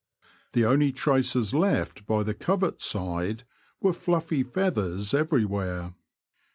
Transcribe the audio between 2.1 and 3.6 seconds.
the covert side